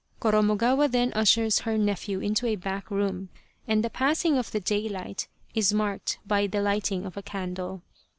[0.19, 3.29] Koromogawa then ushers her nephew into a back room,
[3.67, 7.83] and the passing of the daylight is marked by the lighting of a candle.